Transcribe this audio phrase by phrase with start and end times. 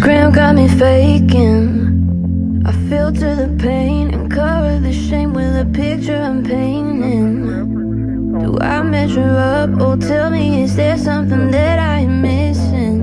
[0.00, 2.62] Instagram got me faking.
[2.64, 8.38] I filter the pain and cover the shame with a picture I'm painting.
[8.40, 9.70] Do I measure up?
[9.78, 13.02] Oh, tell me, is there something that I'm missing?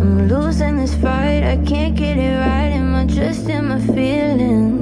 [0.00, 2.72] I'm losing this fight, I can't get it right.
[2.74, 4.73] Am I just in my feelings?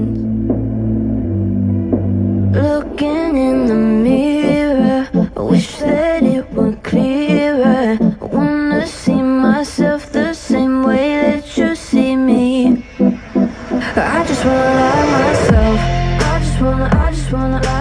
[17.32, 17.71] Wanna,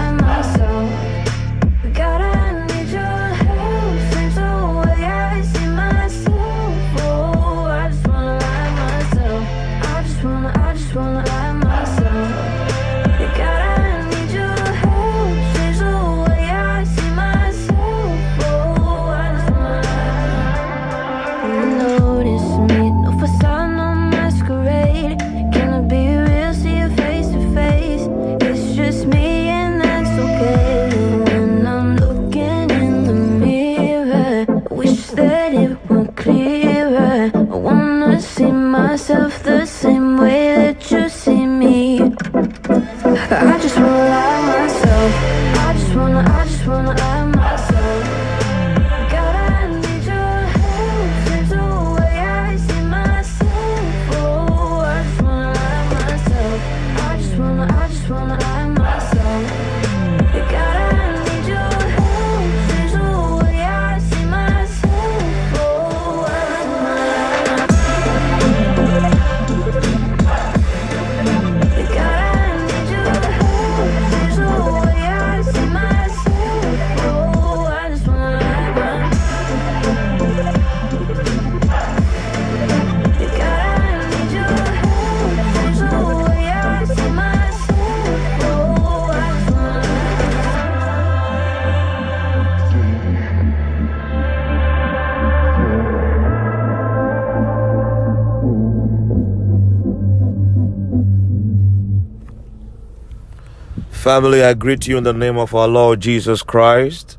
[104.02, 107.18] Family, I greet you in the name of our Lord Jesus Christ.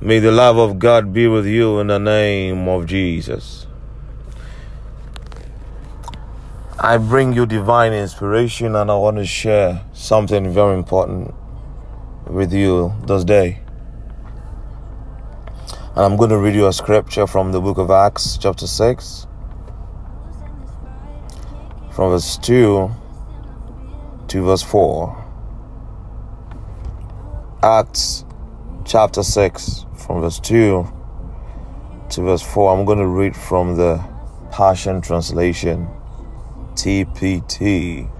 [0.00, 3.68] May the love of God be with you in the name of Jesus.
[6.76, 11.32] I bring you divine inspiration and I want to share something very important
[12.26, 13.60] with you this day.
[15.94, 19.28] And I'm going to read you a scripture from the book of Acts, chapter 6,
[21.92, 22.90] from verse 2
[24.26, 25.23] to verse 4.
[27.64, 28.26] Acts
[28.84, 30.86] chapter 6, from verse 2
[32.10, 32.76] to verse 4.
[32.76, 34.04] I'm going to read from the
[34.52, 35.88] Passion Translation,
[36.74, 38.10] TPT.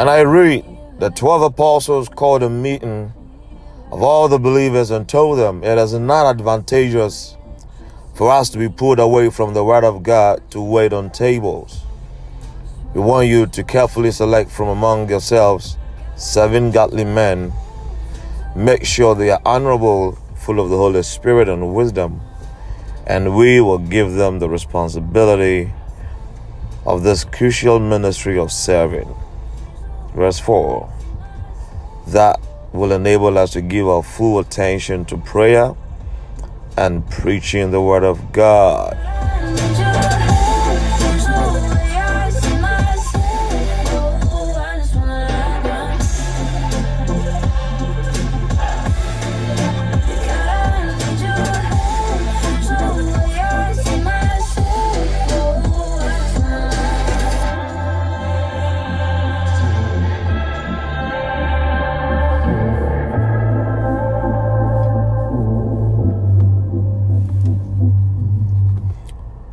[0.00, 0.64] And I read
[0.98, 3.12] the 12 apostles called a meeting
[3.92, 7.36] of all the believers and told them it is not advantageous
[8.14, 11.82] for us to be pulled away from the Word of God to wait on tables.
[12.94, 15.76] We want you to carefully select from among yourselves
[16.16, 17.52] seven godly men.
[18.56, 22.22] Make sure they are honorable, full of the Holy Spirit and wisdom,
[23.06, 25.74] and we will give them the responsibility
[26.86, 29.14] of this crucial ministry of serving.
[30.14, 30.92] Verse 4
[32.08, 32.40] That
[32.72, 35.74] will enable us to give our full attention to prayer
[36.76, 38.96] and preaching the Word of God.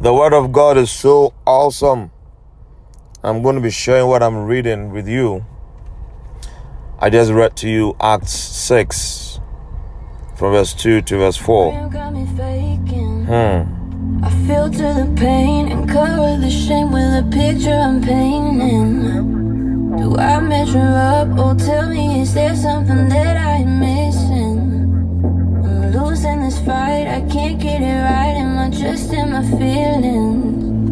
[0.08, 2.12] The Word of God is so awesome.
[3.22, 5.46] I'm going to be sharing what I'm reading with you.
[6.98, 9.42] I just read to you Acts 6,
[10.38, 11.72] from verse 2 to verse 4.
[11.74, 12.24] Damn, got me.
[12.24, 14.24] Hmm.
[14.24, 19.98] I filter the pain and cover the shame with a picture I'm painting.
[19.98, 21.28] Do I measure up?
[21.38, 24.37] Oh, tell me, is there something that I'm missing?
[26.08, 28.36] Losing this fight, I can't get it right.
[28.38, 30.90] Am I just in my feelings?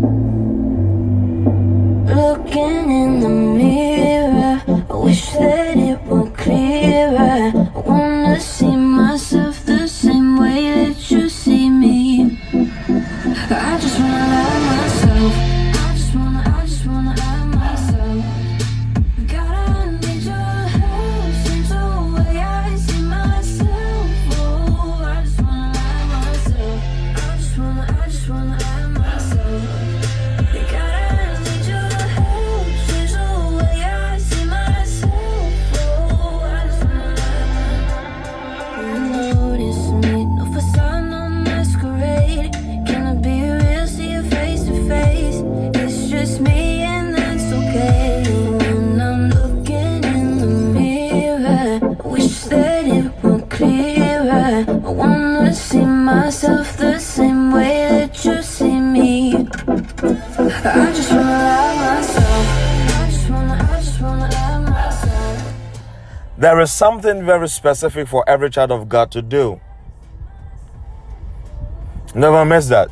[2.13, 7.15] Looking in the mirror, I wish that it were clearer.
[7.15, 12.37] I wanna see myself the same way that you see me.
[13.49, 14.54] I just wanna
[55.45, 59.35] wanna see myself the same way that you see me.
[59.35, 61.77] I just wanna love
[64.63, 65.53] myself.
[66.37, 69.61] There is something very specific for every child of God to do.
[72.15, 72.89] Never miss that.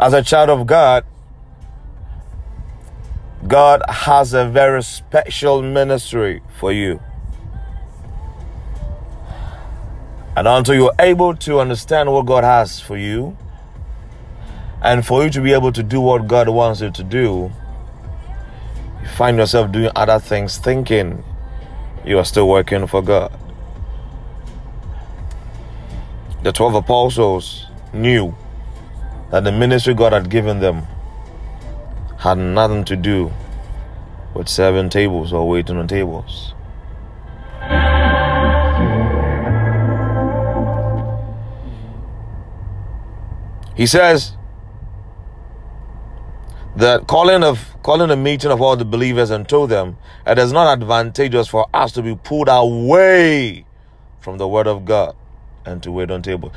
[0.00, 1.06] As a child of God,
[3.48, 7.00] God has a very special ministry for you.
[10.36, 13.36] And until you're able to understand what God has for you,
[14.82, 17.52] and for you to be able to do what God wants you to do,
[19.00, 21.22] you find yourself doing other things thinking
[22.04, 23.32] you are still working for God.
[26.42, 28.34] The 12 apostles knew
[29.30, 30.86] that the ministry God had given them
[32.18, 33.32] had nothing to do
[34.34, 36.54] with serving tables or waiting on tables.
[43.76, 44.36] He says
[46.76, 49.96] that calling of calling a meeting of all the believers and told them
[50.26, 53.64] it is not advantageous for us to be pulled away
[54.20, 55.16] from the word of God
[55.64, 56.52] and to wait on table.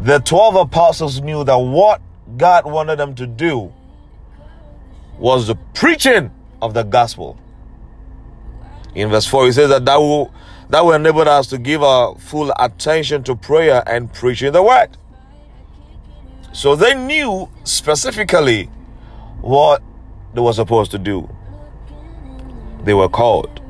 [0.00, 2.00] The 12 apostles knew that what
[2.36, 3.72] God wanted them to do
[5.18, 6.30] was the preaching
[6.62, 7.38] of the gospel.
[8.94, 10.32] In verse 4, he says that that will,
[10.70, 14.96] that will enable us to give our full attention to prayer and preaching the word.
[16.52, 18.64] So they knew specifically
[19.40, 19.82] what
[20.34, 21.28] they were supposed to do.
[22.84, 23.60] They were called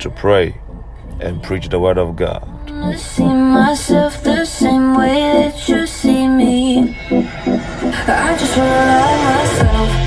[0.00, 0.60] to pray
[1.20, 2.42] and preach the word of God.
[2.68, 6.96] wanna see myself the same way that you see me.
[7.10, 10.01] I just myself.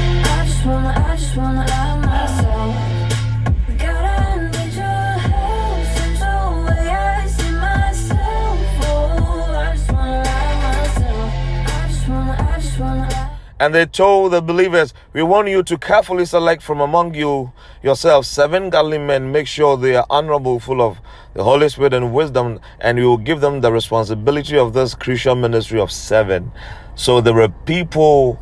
[13.57, 18.27] And they told the believers, We want you to carefully select from among you yourselves
[18.27, 19.31] seven godly men.
[19.31, 20.97] Make sure they are honorable, full of
[21.33, 25.35] the Holy Spirit and wisdom, and you will give them the responsibility of this crucial
[25.35, 26.51] ministry of seven.
[26.95, 28.41] So there were people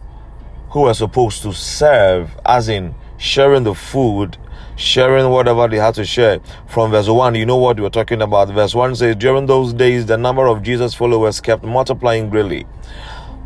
[0.72, 4.38] who were supposed to serve, as in sharing the food,
[4.76, 6.40] sharing whatever they had to share.
[6.68, 8.50] From verse 1, you know what we were talking about.
[8.50, 12.66] Verse 1 says, During those days, the number of Jesus' followers kept multiplying greatly.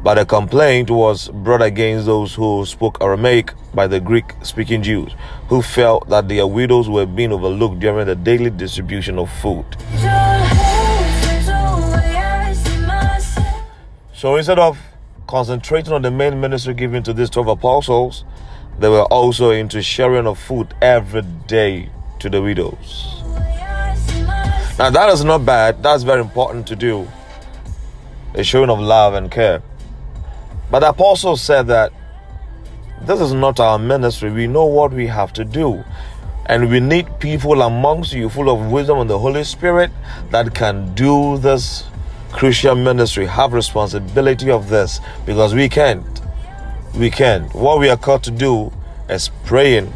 [0.03, 5.11] But a complaint was brought against those who spoke Aramaic by the Greek speaking Jews,
[5.49, 9.65] who felt that their widows were being overlooked during the daily distribution of food.
[14.13, 14.77] So instead of
[15.27, 18.23] concentrating on the main ministry given to these 12 apostles,
[18.79, 21.89] they were also into sharing of food every day
[22.19, 23.23] to the widows.
[24.79, 27.07] Now, that is not bad, that's very important to do.
[28.35, 29.63] A showing of love and care.
[30.69, 31.93] But the apostle said that
[33.01, 34.31] this is not our ministry.
[34.31, 35.83] We know what we have to do.
[36.45, 39.91] And we need people amongst you full of wisdom and the Holy Spirit
[40.31, 41.85] that can do this
[42.31, 46.21] crucial ministry, have responsibility of this, because we can't.
[46.95, 47.53] We can't.
[47.53, 48.71] What we are called to do
[49.09, 49.93] is praying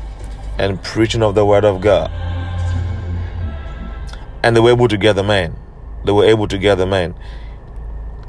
[0.58, 2.12] and preaching of the Word of God.
[4.44, 5.56] And they were able to gather men.
[6.06, 7.16] They were able to gather men.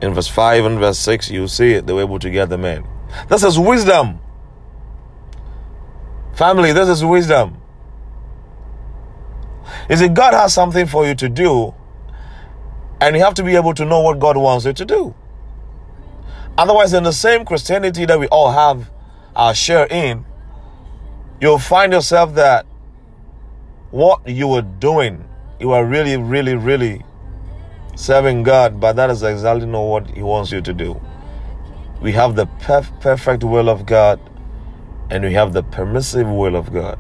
[0.03, 1.87] In verse 5 and verse 6, you see it.
[1.87, 2.85] They were able to get the men.
[3.29, 4.19] This is wisdom.
[6.35, 7.59] Family, this is wisdom.
[9.89, 11.73] You see, God has something for you to do,
[13.01, 15.15] And you have to be able to know what God wants you to do.
[16.59, 18.91] Otherwise, in the same Christianity that we all have
[19.35, 20.25] our share in,
[21.41, 22.67] you'll find yourself that
[23.91, 25.25] what you were doing,
[25.61, 27.05] you are really, really, really
[27.95, 31.01] serving God, but that is exactly not what He wants you to do.
[32.01, 34.19] We have the perf- perfect will of God
[35.11, 36.99] and we have the permissive will of God.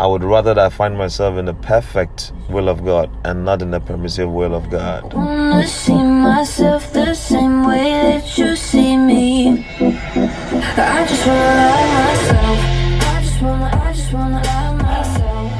[0.00, 3.62] I would rather that I find myself in the perfect will of God and not
[3.62, 5.12] in the permissive will of God.
[5.12, 9.64] Wanna see myself the same way that you see me.
[9.78, 12.58] I just wanna love myself.
[13.04, 15.52] I just wanna, I just wanna love myself.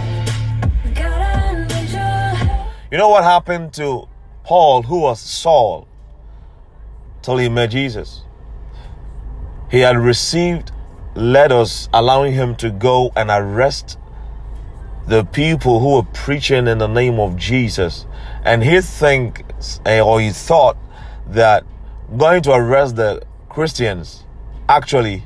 [0.94, 2.50] God, I need you.
[2.90, 4.08] You know what happened to
[4.52, 5.88] Paul, who was Saul,
[7.23, 8.21] till he met Jesus?
[9.71, 10.73] He had received
[11.14, 13.97] letters allowing him to go and arrest
[15.06, 18.04] the people who were preaching in the name of Jesus.
[18.44, 20.76] And he thinks, eh, or he thought
[21.28, 21.64] that
[22.18, 24.25] going to arrest the Christians
[24.68, 25.25] actually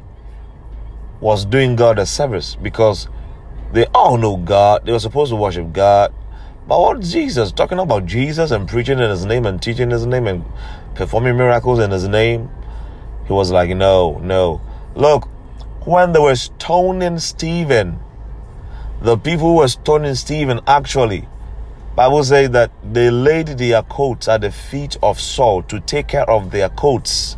[1.19, 3.09] was doing God a service because
[3.73, 4.87] they all know God.
[4.87, 6.15] They were supposed to worship God.
[6.69, 7.53] But what Jesus?
[7.53, 10.45] Talking about Jesus and preaching in his name and teaching in his name and
[10.95, 12.51] performing miracles in his name.
[13.27, 14.61] He was like, no, no.
[14.97, 15.29] Look,
[15.87, 18.01] when they were stoning Stephen,
[19.01, 21.29] the people who were stoning Stephen actually,
[21.95, 26.29] Bible says that they laid their coats at the feet of Saul to take care
[26.29, 27.37] of their coats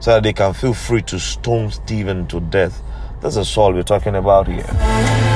[0.00, 2.82] so that they can feel free to stone Stephen to death.
[3.20, 5.29] That's the Saul we're talking about here.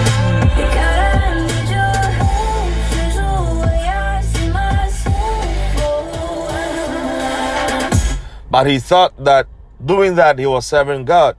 [8.54, 9.48] But he thought that
[9.84, 11.36] doing that he was serving God.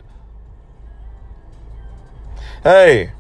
[2.62, 3.14] Hey,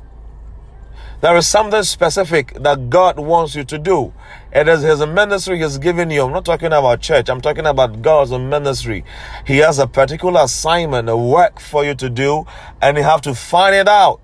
[1.22, 4.14] there is something specific that God wants you to do.
[4.52, 6.24] It is His ministry He's given you.
[6.24, 9.06] I'm not talking about church, I'm talking about God's ministry.
[9.48, 12.46] He has a particular assignment, a work for you to do,
[12.82, 14.20] and you have to find it out.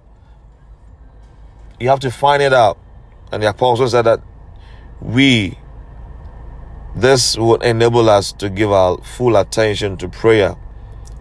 [1.79, 2.77] You have to find it out.
[3.31, 4.21] And the apostle said that
[4.99, 5.57] we,
[6.95, 10.55] this would enable us to give our full attention to prayer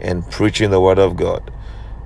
[0.00, 1.52] and preaching the word of God.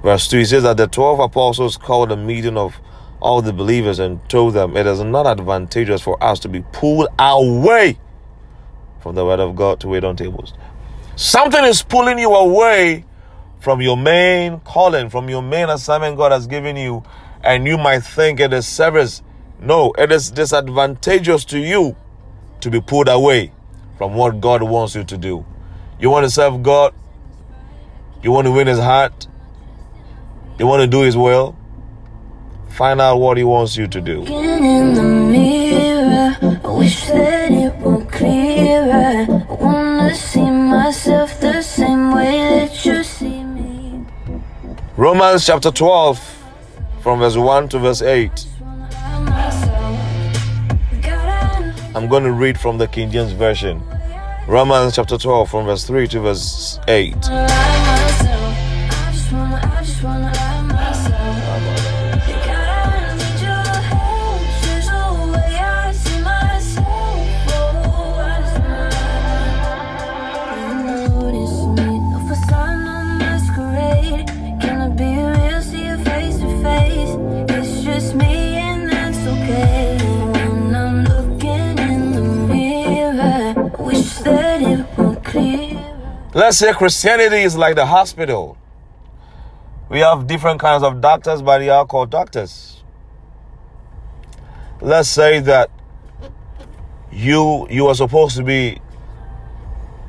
[0.02, 2.76] Verse 2 he says that the 12 apostles called a meeting of
[3.20, 7.08] all the believers and told them it is not advantageous for us to be pulled
[7.18, 7.98] away
[9.00, 10.52] from the word of God to wait on tables.
[11.16, 13.06] Something is pulling you away
[13.60, 17.02] from your main calling, from your main assignment God has given you,
[17.42, 19.22] and you might think it is service.
[19.58, 21.96] No, it is disadvantageous to you
[22.64, 23.52] to be pulled away
[23.98, 25.44] from what God wants you to do.
[26.00, 26.94] You want to serve God,
[28.22, 29.28] you want to win His heart,
[30.58, 31.54] you want to do His will,
[32.70, 34.24] find out what He wants you to do.
[34.24, 39.26] In the mirror, I wish that it were clearer.
[39.28, 44.06] I wanna see myself the same way that you see me.
[44.96, 46.18] Romans chapter 12,
[47.02, 48.46] from verse 1 to verse 8.
[51.96, 53.80] I'm going to read from the King James Version.
[54.48, 57.14] Romans chapter 12, from verse 3 to verse 8.
[86.34, 88.58] Let's say Christianity is like the hospital.
[89.88, 92.82] We have different kinds of doctors, but they are called doctors.
[94.80, 95.70] Let's say that
[97.12, 98.80] you you are supposed to be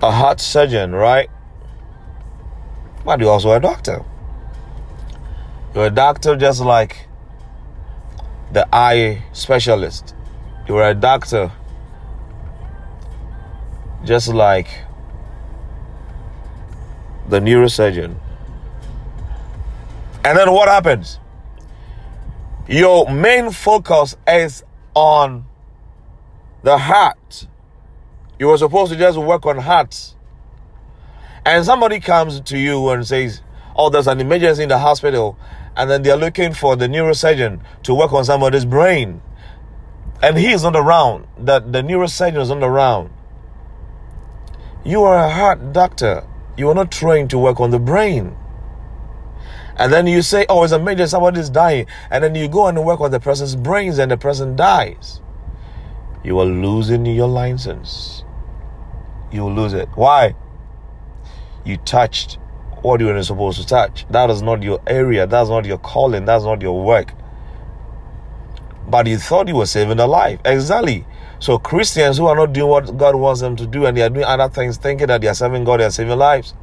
[0.01, 1.29] a heart surgeon, right?
[3.05, 4.03] But you're also a doctor.
[5.75, 7.07] You're a doctor just like
[8.51, 10.15] the eye specialist.
[10.67, 11.51] You're a doctor
[14.03, 14.84] just like
[17.29, 18.15] the neurosurgeon.
[20.23, 21.19] And then what happens?
[22.67, 24.63] Your main focus is
[24.95, 25.45] on
[26.63, 27.47] the heart.
[28.39, 30.15] You were supposed to just work on hearts.
[31.45, 33.41] And somebody comes to you and says,
[33.75, 35.37] Oh, there's an emergency in the hospital.
[35.77, 39.21] And then they're looking for the neurosurgeon to work on somebody's brain.
[40.23, 41.27] And he is not around.
[41.37, 43.11] That the neurosurgeon is not around.
[44.83, 46.25] You are a heart doctor.
[46.57, 48.35] You are not trained to work on the brain.
[49.77, 51.87] And then you say, oh, it's a major, somebody's dying.
[52.09, 55.21] And then you go and work on the person's brains and the person dies.
[56.23, 58.23] You are losing your license.
[59.31, 59.89] you will lose it.
[59.95, 60.35] Why?
[61.65, 62.37] You touched
[62.81, 64.05] what you were supposed to touch.
[64.09, 65.27] That is not your area.
[65.27, 66.25] That's not your calling.
[66.25, 67.13] That's not your work.
[68.87, 70.39] But you thought you were saving a life.
[70.45, 71.05] Exactly.
[71.39, 74.09] So Christians who are not doing what God wants them to do and they are
[74.09, 76.53] doing other things, thinking that they are serving God, they are saving lives.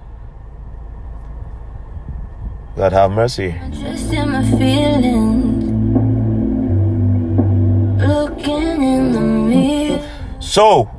[2.76, 3.54] God have mercy.
[3.70, 5.64] Just in my feelings.
[8.02, 10.08] Looking in the mirror.
[10.40, 10.90] So,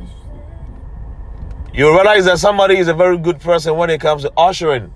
[1.74, 4.94] you realize that somebody is a very good person when it comes to ushering.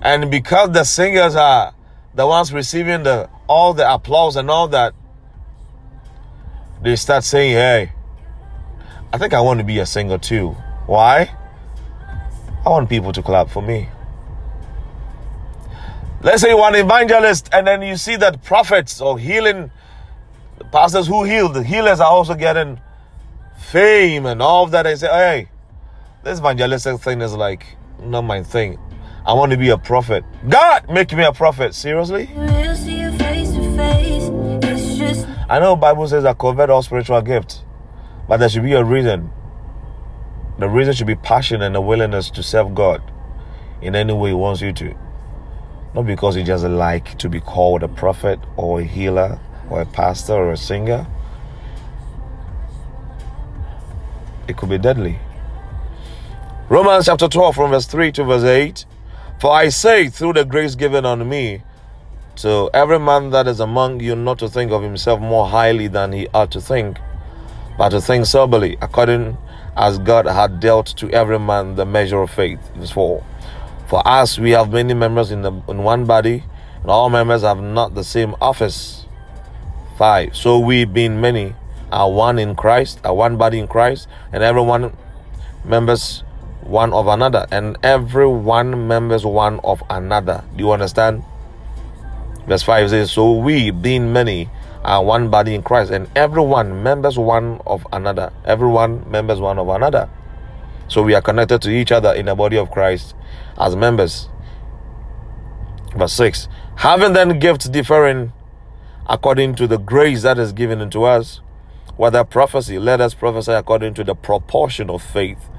[0.00, 1.74] And because the singers are
[2.14, 4.94] the ones receiving the all the applause and all that,
[6.82, 7.92] they start saying, Hey,
[9.12, 10.50] I think I want to be a singer too.
[10.86, 11.30] Why?
[12.64, 13.88] I want people to clap for me.
[16.20, 19.70] Let's say one evangelist, and then you see that prophets or healing
[20.72, 22.80] pastors who heal, the healers are also getting
[23.58, 24.82] fame and all of that.
[24.82, 25.48] They say, hey,
[26.24, 27.64] this evangelistic thing is like
[28.02, 28.78] not my thing.
[29.26, 30.24] I want to be a prophet.
[30.48, 31.74] God, make me a prophet.
[31.74, 32.28] Seriously?
[35.50, 37.64] I know Bible says that covet all spiritual gifts,
[38.28, 39.30] but there should be a reason.
[40.58, 43.00] The reason should be passion and a willingness to serve God
[43.80, 44.94] in any way He wants you to.
[45.94, 49.40] Not because you just like to be called a prophet or a healer
[49.70, 51.06] or a pastor or a singer.
[54.48, 55.18] It could be deadly.
[56.68, 58.84] Romans chapter 12, from verse 3 to verse 8.
[59.40, 61.62] For I say, through the grace given unto me,
[62.38, 66.12] to every man that is among you not to think of himself more highly than
[66.12, 66.98] he ought to think,
[67.76, 69.36] but to think soberly, according
[69.76, 72.60] as God had dealt to every man the measure of faith.
[72.76, 73.24] Verse 4.
[73.88, 76.44] For us, we have many members in, the, in one body,
[76.82, 79.06] and all members have not the same office.
[79.96, 80.36] 5.
[80.36, 81.54] So we, being many,
[81.90, 84.96] are one in Christ, are one body in Christ, and everyone
[85.64, 86.22] members
[86.60, 90.44] one of another, and every one members one of another.
[90.54, 91.24] Do you understand?
[92.48, 94.50] Verse 5 says, So we, being many,
[94.84, 98.32] are one body in Christ, and everyone members one of another.
[98.46, 100.08] Everyone members one of another.
[100.88, 103.14] So we are connected to each other in the body of Christ
[103.58, 104.28] as members.
[105.94, 108.32] Verse 6 Having then gifts differing
[109.06, 111.40] according to the grace that is given unto us,
[111.96, 115.50] whether prophecy, let us prophesy according to the proportion of faith.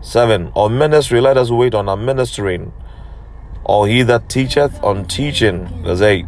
[0.00, 0.50] 7.
[0.56, 2.72] Or ministry, let us wait on our ministering.
[3.64, 5.66] Or he that teacheth on teaching.
[5.82, 6.26] Verse 8.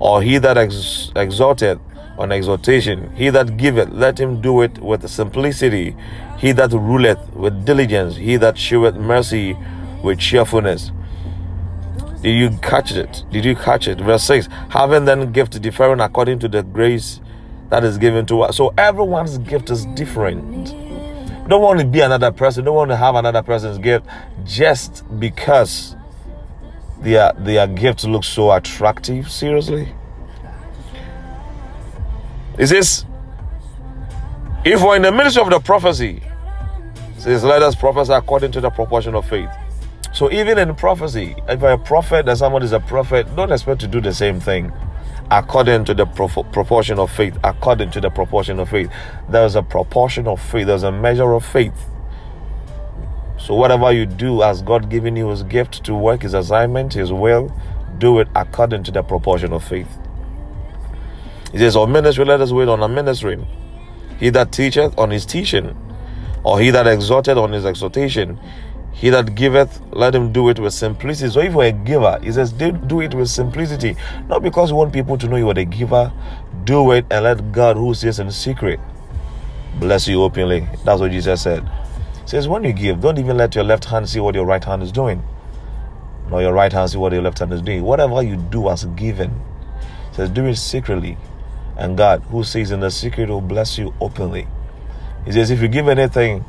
[0.00, 1.80] Or he that ex- exhorteth
[2.18, 3.14] on exhortation.
[3.16, 5.96] He that giveth, let him do it with simplicity.
[6.38, 8.16] He that ruleth with diligence.
[8.16, 9.56] He that sheweth mercy
[10.02, 10.92] with cheerfulness.
[12.22, 13.24] Did you catch it?
[13.30, 14.00] Did you catch it?
[14.00, 17.20] Verse 6 Having then gift different according to the grace
[17.68, 18.56] that is given to us.
[18.56, 20.68] So everyone's gift is different.
[21.48, 24.06] Don't want to be another person, don't want to have another person's gift
[24.44, 25.96] just because
[27.04, 29.30] their their gift looks so attractive.
[29.30, 29.94] Seriously?
[32.58, 33.04] It says,
[34.64, 36.22] if we're in the ministry of the prophecy,
[37.18, 39.50] says, let us prophesy according to the proportion of faith.
[40.12, 43.88] So even in prophecy, if a prophet and someone is a prophet, don't expect to
[43.88, 44.72] do the same thing
[45.30, 47.36] according to the pro- proportion of faith.
[47.42, 48.90] According to the proportion of faith.
[49.28, 51.74] There's a proportion of faith, there's a measure of faith.
[53.38, 57.12] So whatever you do as God giving you his gift to work his assignment, his
[57.12, 57.54] will,
[57.98, 59.88] do it according to the proportion of faith.
[61.52, 63.46] He says, On ministry, let us wait on a ministering.
[64.18, 65.76] He that teacheth on his teaching,
[66.42, 68.38] or he that exhorteth on his exhortation.
[68.92, 71.30] He that giveth, let him do it with simplicity.
[71.30, 73.96] So if you're a giver, he says, do do it with simplicity.
[74.28, 76.12] Not because you want people to know you are the giver.
[76.62, 78.78] Do it and let God who sees in secret
[79.78, 80.66] bless you openly.
[80.84, 81.68] That's what Jesus said.
[82.26, 84.82] Says, when you give, don't even let your left hand see what your right hand
[84.82, 85.22] is doing.
[86.30, 87.82] Nor your right hand see what your left hand is doing.
[87.82, 89.40] Whatever you do as given,
[90.12, 91.18] says, do it secretly.
[91.76, 94.46] And God, who sees in the secret, will bless you openly.
[95.24, 96.44] He says, if you give anything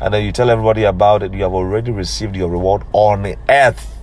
[0.00, 3.97] and then you tell everybody about it, you have already received your reward on earth.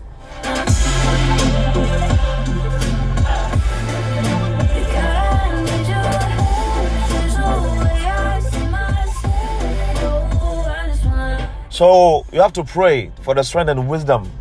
[11.76, 14.32] So you have to pray for the strength and wisdom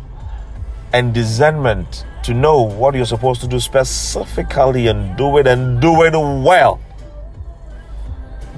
[0.93, 6.03] and discernment to know what you're supposed to do specifically and do it and do
[6.03, 6.79] it well.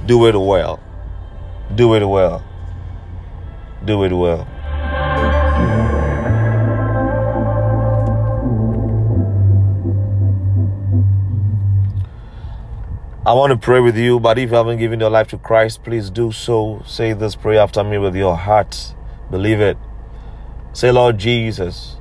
[0.06, 0.80] Do it well.
[1.74, 2.44] Do it well.
[3.84, 4.48] Do it well.
[13.28, 15.84] I want to pray with you, but if you haven't given your life to Christ,
[15.84, 16.82] please do so.
[16.88, 18.96] Say this prayer after me with your heart.
[19.30, 19.78] Believe it.
[20.72, 21.98] Say, Lord Jesus,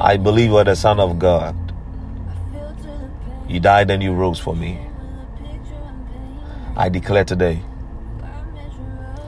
[0.00, 1.54] I believe you are the Son of God.
[3.46, 4.80] You died and you rose for me.
[6.74, 7.60] I declare today,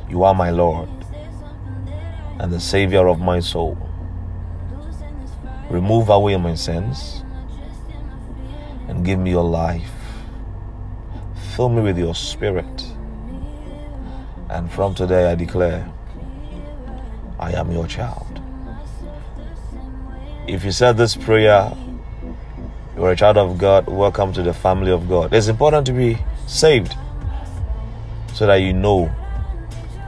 [0.09, 0.88] you are my Lord
[2.40, 3.77] and the Savior of my soul.
[5.68, 7.22] Remove away my sins
[8.97, 9.91] and give me your life.
[11.55, 12.87] Fill me with your spirit.
[14.49, 15.87] And from today I declare,
[17.39, 18.41] I am your child.
[20.49, 21.77] If you said this prayer,
[22.97, 25.35] you're a child of God, welcome to the family of God.
[25.35, 26.95] It's important to be saved
[28.33, 29.15] so that you know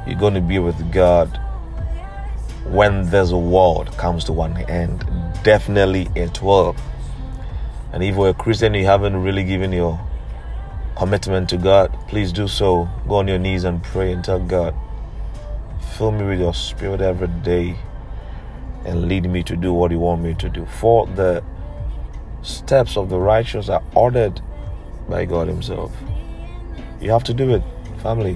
[0.07, 1.29] you're going to be with God
[2.65, 5.05] when this world comes to an end.
[5.43, 6.75] Definitely it will.
[7.93, 9.99] And if you're a Christian, you haven't really given your
[10.97, 12.89] commitment to God, please do so.
[13.07, 14.75] Go on your knees and pray and tell God,
[15.97, 17.77] fill me with your spirit every day
[18.85, 20.67] and lead me to do what you want me to do.
[20.67, 21.43] For the
[22.43, 24.41] steps of the righteous are ordered
[25.09, 25.93] by God Himself.
[27.01, 27.63] You have to do it,
[28.03, 28.35] family.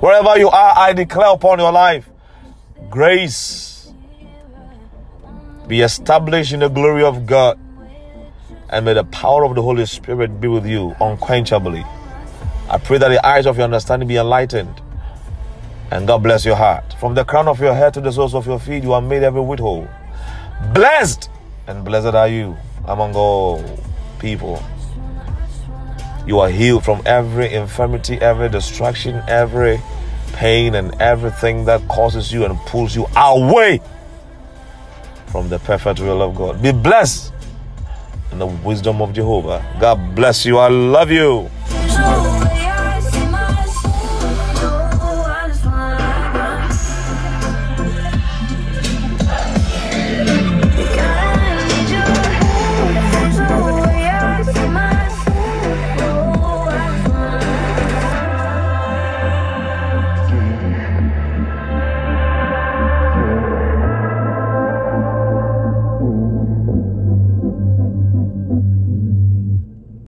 [0.00, 2.08] Wherever you are, I declare upon your life
[2.90, 3.92] grace
[5.68, 7.58] be established in the glory of God
[8.72, 11.86] and may the power of the Holy Spirit be with you unquenchably.
[12.70, 14.80] I pray that the eyes of your understanding be enlightened
[15.90, 16.94] and God bless your heart.
[16.98, 19.22] From the crown of your head to the soles of your feet, you are made
[19.22, 19.86] every whit whole.
[20.72, 21.28] Blessed
[21.66, 22.56] and blessed are you
[22.86, 23.62] among all
[24.18, 24.62] people.
[26.26, 29.82] You are healed from every infirmity, every distraction, every
[30.32, 33.82] pain, and everything that causes you and pulls you away
[35.26, 36.62] from the perfect will of God.
[36.62, 37.32] Be blessed
[38.32, 39.64] in the wisdom of Jehovah.
[39.78, 40.58] God bless you.
[40.58, 41.50] I love you.